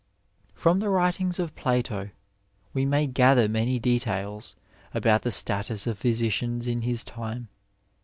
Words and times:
Ill 0.01 0.59
From 0.59 0.79
the 0.79 0.89
writings 0.89 1.37
of 1.37 1.55
Plato 1.55 2.09
we 2.73 2.87
may 2.87 3.05
gather 3.05 3.47
many 3.47 3.77
details 3.77 4.55
about 4.95 5.21
the 5.21 5.29
status 5.29 5.85
of 5.85 5.99
physicians 5.99 6.65
in 6.65 6.81
his 6.81 7.03
time. 7.03 7.49